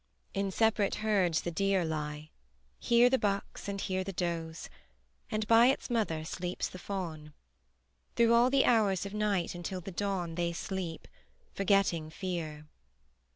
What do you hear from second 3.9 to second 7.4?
The does, and by its mother sleeps the fawn: